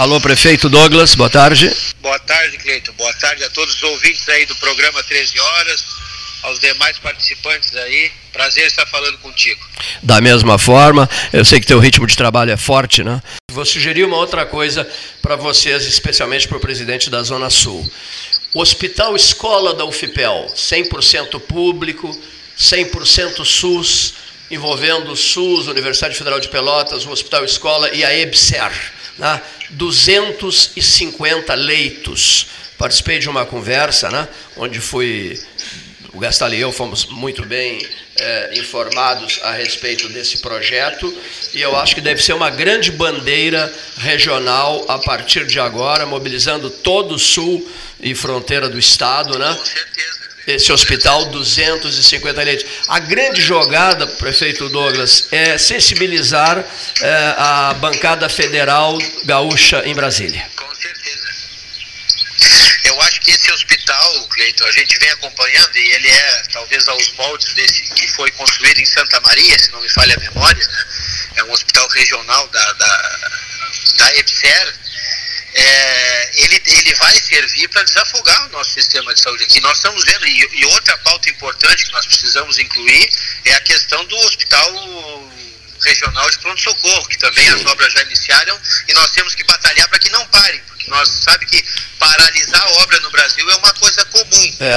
Alô, 0.00 0.18
prefeito 0.18 0.70
Douglas, 0.70 1.14
boa 1.14 1.28
tarde. 1.28 1.70
Boa 2.00 2.18
tarde, 2.20 2.56
Cleiton. 2.56 2.90
Boa 2.92 3.12
tarde 3.20 3.44
a 3.44 3.50
todos 3.50 3.74
os 3.74 3.82
ouvintes 3.82 4.26
aí 4.30 4.46
do 4.46 4.54
programa 4.54 5.02
13 5.02 5.38
Horas, 5.38 5.84
aos 6.44 6.58
demais 6.58 6.98
participantes 6.98 7.76
aí. 7.76 8.10
Prazer 8.32 8.66
estar 8.66 8.86
falando 8.86 9.18
contigo. 9.18 9.60
Da 10.02 10.18
mesma 10.18 10.56
forma, 10.56 11.06
eu 11.34 11.44
sei 11.44 11.60
que 11.60 11.66
teu 11.66 11.78
ritmo 11.78 12.06
de 12.06 12.16
trabalho 12.16 12.50
é 12.50 12.56
forte, 12.56 13.04
né? 13.04 13.22
Vou 13.52 13.66
sugerir 13.66 14.02
uma 14.04 14.16
outra 14.16 14.46
coisa 14.46 14.88
para 15.20 15.36
vocês, 15.36 15.84
especialmente 15.84 16.48
para 16.48 16.56
o 16.56 16.60
presidente 16.60 17.10
da 17.10 17.22
Zona 17.22 17.50
Sul. 17.50 17.86
O 18.54 18.62
Hospital 18.62 19.14
Escola 19.14 19.74
da 19.74 19.84
UFPEL, 19.84 20.50
100% 20.56 21.38
público, 21.40 22.18
100% 22.58 23.44
SUS, 23.44 24.14
envolvendo 24.50 25.12
o 25.12 25.16
SUS, 25.16 25.66
Universidade 25.66 26.16
Federal 26.16 26.40
de 26.40 26.48
Pelotas, 26.48 27.04
o 27.04 27.10
Hospital 27.10 27.44
Escola 27.44 27.94
e 27.94 28.02
a 28.02 28.18
EBSER. 28.18 28.72
Né? 29.18 29.42
250 29.72 31.54
leitos. 31.54 32.46
Participei 32.78 33.18
de 33.18 33.28
uma 33.28 33.44
conversa, 33.44 34.08
né? 34.10 34.26
onde 34.56 34.80
fui, 34.80 35.38
o 36.12 36.18
Gastal 36.18 36.52
e 36.54 36.60
eu 36.60 36.72
fomos 36.72 37.06
muito 37.06 37.44
bem 37.44 37.86
é, 38.18 38.58
informados 38.58 39.40
a 39.42 39.52
respeito 39.52 40.08
desse 40.08 40.38
projeto, 40.38 41.14
e 41.54 41.60
eu 41.60 41.76
acho 41.76 41.94
que 41.94 42.00
deve 42.00 42.22
ser 42.22 42.32
uma 42.32 42.50
grande 42.50 42.90
bandeira 42.90 43.72
regional 43.98 44.84
a 44.88 44.98
partir 44.98 45.46
de 45.46 45.58
agora, 45.58 46.06
mobilizando 46.06 46.70
todo 46.70 47.14
o 47.14 47.18
sul 47.18 47.66
e 48.00 48.14
fronteira 48.14 48.68
do 48.68 48.78
estado, 48.78 49.38
né? 49.38 49.54
Com 49.54 49.64
certeza. 49.64 50.19
Esse 50.54 50.72
hospital 50.72 51.26
250 51.26 52.42
leitos. 52.42 52.66
A 52.88 52.98
grande 52.98 53.40
jogada, 53.40 54.06
prefeito 54.06 54.68
Douglas, 54.68 55.28
é 55.30 55.58
sensibilizar 55.58 56.64
é, 57.00 57.34
a 57.36 57.74
bancada 57.74 58.28
federal 58.28 58.98
gaúcha 59.24 59.82
em 59.84 59.94
Brasília. 59.94 60.46
Com 60.56 60.74
certeza. 60.74 61.30
Eu 62.84 63.00
acho 63.02 63.20
que 63.20 63.30
esse 63.30 63.50
hospital, 63.52 64.28
Cleiton, 64.28 64.64
a 64.64 64.72
gente 64.72 64.98
vem 64.98 65.10
acompanhando 65.10 65.76
e 65.76 65.92
ele 65.92 66.08
é 66.08 66.42
talvez 66.52 66.88
aos 66.88 67.12
moldes 67.12 67.52
desse 67.54 67.82
que 67.94 68.08
foi 68.08 68.30
construído 68.32 68.78
em 68.78 68.86
Santa 68.86 69.20
Maria, 69.20 69.58
se 69.58 69.70
não 69.72 69.80
me 69.80 69.88
falha 69.88 70.14
a 70.14 70.20
memória, 70.20 70.66
né? 70.66 70.84
É 71.36 71.44
um 71.44 71.52
hospital 71.52 71.86
regional 71.88 72.48
da, 72.48 72.72
da, 72.72 73.30
da 73.98 74.16
EBSER. 74.16 74.79
Ele, 76.70 76.94
vai 76.94 77.14
servir 77.20 77.68
para 77.68 77.82
desafogar 77.82 78.46
o 78.46 78.50
nosso 78.50 78.72
sistema 78.72 79.12
de 79.14 79.20
saúde 79.20 79.44
aqui. 79.44 79.60
Nós 79.60 79.76
estamos 79.78 80.04
vendo, 80.04 80.26
e, 80.26 80.48
e 80.60 80.64
outra 80.66 80.96
pauta 80.98 81.28
importante 81.30 81.84
que 81.86 81.92
nós 81.92 82.06
precisamos 82.06 82.58
incluir 82.58 83.10
é 83.44 83.54
a 83.54 83.60
questão 83.60 84.04
do 84.04 84.16
hospital 84.18 84.72
regional 85.82 86.30
de 86.30 86.38
pronto-socorro, 86.38 87.08
que 87.08 87.18
também 87.18 87.48
as 87.48 87.64
obras 87.66 87.92
já 87.92 88.02
iniciaram 88.02 88.58
e 88.88 88.94
nós 88.94 89.10
temos 89.10 89.34
que 89.34 89.44
batalhar 89.44 89.88
para 89.88 89.98
que 89.98 90.10
não 90.10 90.26
parem, 90.26 90.60
porque 90.66 90.90
nós 90.90 91.08
sabe 91.08 91.46
que 91.46 91.64
paralisar 91.98 92.62
a 92.62 92.70
obra 92.82 93.00
no 93.00 93.10
Brasil 93.10 93.48
é 93.50 93.56
uma 93.56 93.72
coisa 93.74 94.04
comum. 94.06 94.56
É, 94.60 94.74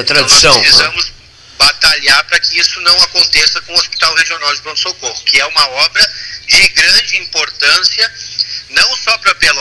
Então 0.00 0.16
tradição. 0.16 0.52
nós 0.52 0.60
precisamos 0.62 1.12
batalhar 1.58 2.24
para 2.24 2.40
que 2.40 2.58
isso 2.58 2.80
não 2.80 3.02
aconteça 3.02 3.60
com 3.62 3.72
o 3.74 3.78
Hospital 3.78 4.14
Regional 4.14 4.54
de 4.54 4.62
Pronto-Socorro, 4.62 5.22
que 5.24 5.38
é 5.38 5.46
uma 5.46 5.68
obra 5.68 6.10
de 6.46 6.68
grande 6.68 7.18
importância, 7.18 8.12
não 8.70 8.96
só 8.96 9.16
para 9.18 9.34
Pelotas, 9.34 9.59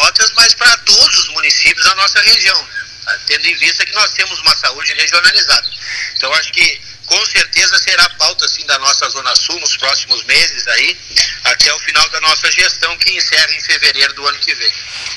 municípios 1.69 1.85
da 1.85 1.95
nossa 1.95 2.19
região, 2.21 2.61
né? 2.63 3.19
Tendo 3.25 3.47
em 3.47 3.55
vista 3.55 3.85
que 3.85 3.93
nós 3.93 4.11
temos 4.11 4.39
uma 4.39 4.55
saúde 4.55 4.93
regionalizada. 4.93 5.67
Então 6.15 6.31
acho 6.33 6.51
que 6.51 6.81
com 7.05 7.25
certeza 7.25 7.77
será 7.79 8.07
pauta 8.09 8.45
assim 8.45 8.63
da 8.67 8.77
nossa 8.77 9.09
Zona 9.09 9.35
Sul 9.35 9.59
nos 9.59 9.75
próximos 9.77 10.23
meses 10.25 10.67
aí, 10.67 10.97
até 11.45 11.73
o 11.73 11.79
final 11.79 12.07
da 12.09 12.21
nossa 12.21 12.51
gestão, 12.51 12.95
que 12.97 13.11
encerra 13.11 13.51
em 13.55 13.61
fevereiro 13.61 14.13
do 14.13 14.27
ano 14.27 14.37
que 14.37 14.53
vem. 14.53 14.71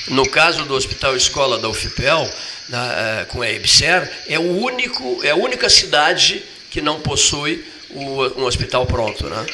No 0.08 0.28
caso 0.28 0.64
do 0.64 0.74
Hospital 0.74 1.16
Escola 1.16 1.58
da 1.58 1.68
UFPEL, 1.68 2.34
na, 2.68 2.92
eh, 2.92 3.24
com 3.26 3.42
a 3.42 3.50
EBSER, 3.50 4.10
é, 4.26 4.38
o 4.38 4.56
único, 4.58 5.20
é 5.22 5.30
a 5.30 5.36
única 5.36 5.68
cidade 5.68 6.42
que 6.70 6.80
não 6.80 7.00
possui 7.00 7.62
o- 7.94 8.40
um 8.40 8.44
hospital 8.44 8.86
pronto, 8.86 9.28
né? 9.28 9.46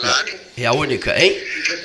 Claro. 0.00 0.38
É 0.56 0.66
a 0.66 0.72
única, 0.72 1.16
hein? 1.20 1.36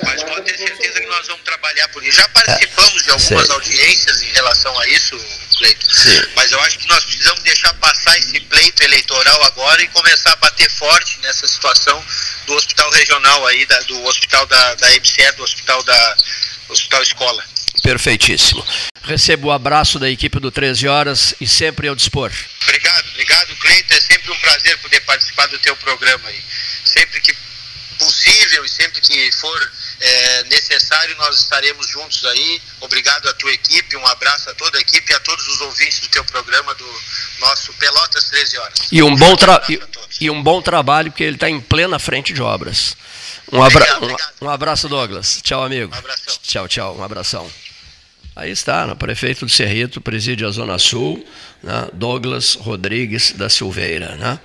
Mas 0.02 0.22
pode 0.24 0.42
ter 0.42 0.56
certeza 0.58 1.00
que 1.00 1.06
nós 1.06 1.26
vamos 1.28 1.42
trabalhar 1.44 1.86
por 1.88 2.02
isso. 2.02 2.16
Já 2.16 2.28
participamos 2.28 3.02
de 3.04 3.10
algumas 3.10 3.46
sei. 3.46 3.54
audiências 3.54 4.22
em 4.22 4.32
relação 4.32 4.76
a 4.80 4.88
isso, 4.88 5.16
Cleito. 5.58 5.94
Sim. 5.94 6.22
Mas 6.34 6.50
eu 6.50 6.60
acho 6.62 6.78
que 6.80 6.88
nós 6.88 7.04
precisamos 7.04 7.40
deixar 7.44 7.72
passar 7.74 8.18
esse 8.18 8.40
pleito 8.40 8.82
eleitoral 8.82 9.44
agora 9.44 9.80
e 9.82 9.86
começar 9.88 10.32
a 10.32 10.36
bater 10.36 10.68
forte 10.70 11.18
nessa 11.22 11.46
situação 11.46 12.04
do 12.46 12.54
hospital 12.54 12.90
regional 12.90 13.46
aí, 13.46 13.64
da- 13.66 13.80
do 13.82 14.02
hospital 14.06 14.44
da, 14.46 14.74
da 14.74 14.92
EBSER, 14.94 15.36
do 15.36 15.44
hospital 15.44 15.80
da 15.84 16.16
Hospital 16.68 17.02
Escola. 17.02 17.44
Perfeitíssimo. 17.82 18.64
Recebo 19.04 19.48
o 19.48 19.52
abraço 19.52 19.98
da 19.98 20.08
equipe 20.10 20.40
do 20.40 20.50
13 20.50 20.88
Horas 20.88 21.34
e 21.40 21.46
sempre 21.46 21.86
ao 21.86 21.94
dispor. 21.94 22.32
Obrigado, 22.62 23.08
obrigado, 23.10 23.56
Cleito. 23.56 23.92
É 23.94 24.00
sempre 24.00 24.13
um 24.30 24.38
prazer 24.38 24.78
poder 24.78 25.00
participar 25.00 25.46
do 25.48 25.58
teu 25.58 25.76
programa 25.76 26.28
aí. 26.28 26.42
Sempre 26.84 27.20
que 27.20 27.34
possível 27.98 28.64
e 28.64 28.68
sempre 28.68 29.00
que 29.00 29.32
for 29.32 29.72
é, 30.00 30.44
necessário, 30.44 31.16
nós 31.16 31.40
estaremos 31.40 31.88
juntos 31.88 32.24
aí. 32.24 32.62
Obrigado 32.80 33.28
à 33.28 33.34
tua 33.34 33.52
equipe, 33.52 33.96
um 33.96 34.06
abraço 34.06 34.50
a 34.50 34.54
toda 34.54 34.78
a 34.78 34.80
equipe 34.80 35.12
e 35.12 35.14
a 35.14 35.20
todos 35.20 35.46
os 35.46 35.60
ouvintes 35.60 36.00
do 36.00 36.08
teu 36.08 36.24
programa 36.24 36.74
do 36.74 37.02
nosso 37.40 37.72
Pelotas 37.74 38.24
13 38.24 38.58
Horas. 38.58 38.78
E 38.90 39.02
um 39.02 39.14
bom, 39.14 39.36
tra 39.36 39.62
e, 39.68 39.80
e 40.20 40.30
um 40.30 40.42
bom 40.42 40.60
trabalho, 40.60 41.10
porque 41.10 41.24
ele 41.24 41.36
está 41.36 41.48
em 41.48 41.60
plena 41.60 41.98
frente 41.98 42.32
de 42.32 42.42
obras. 42.42 42.96
Um, 43.52 43.62
abra 43.62 43.84
Obrigado, 43.84 44.02
um, 44.02 44.04
obrigado. 44.04 44.34
um 44.42 44.50
abraço, 44.50 44.88
Douglas. 44.88 45.40
Tchau, 45.42 45.62
amigo. 45.62 45.94
Um. 45.94 46.38
Tchau, 46.42 46.68
tchau. 46.68 46.96
Um 46.96 47.02
abração. 47.02 47.50
Aí 48.36 48.50
está, 48.50 48.86
no 48.86 48.96
prefeito 48.96 49.44
do 49.46 49.50
Cerrito, 49.50 50.00
preside 50.00 50.44
a 50.44 50.50
Zona 50.50 50.76
Sul, 50.76 51.24
né, 51.62 51.88
Douglas 51.92 52.54
Rodrigues 52.54 53.32
da 53.32 53.48
Silveira. 53.48 54.16
Né? 54.16 54.38